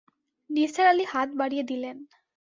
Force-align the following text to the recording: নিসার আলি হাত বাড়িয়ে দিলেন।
নিসার 0.49 0.85
আলি 0.87 1.05
হাত 1.07 1.29
বাড়িয়ে 1.39 1.63
দিলেন। 1.63 1.97